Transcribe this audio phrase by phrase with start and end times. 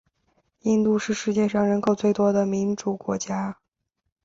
[0.61, 3.59] 印度是世界上人口最多的民主国家。